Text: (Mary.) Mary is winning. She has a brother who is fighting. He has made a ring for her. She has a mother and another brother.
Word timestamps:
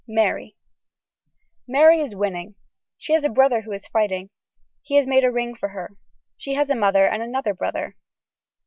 (Mary.) 0.07 0.55
Mary 1.67 1.99
is 1.99 2.15
winning. 2.15 2.55
She 2.97 3.13
has 3.13 3.23
a 3.23 3.29
brother 3.29 3.61
who 3.61 3.71
is 3.71 3.87
fighting. 3.87 4.31
He 4.81 4.95
has 4.95 5.05
made 5.05 5.23
a 5.23 5.29
ring 5.29 5.53
for 5.55 5.69
her. 5.69 5.91
She 6.35 6.55
has 6.55 6.71
a 6.71 6.75
mother 6.75 7.05
and 7.05 7.21
another 7.21 7.53
brother. 7.53 7.95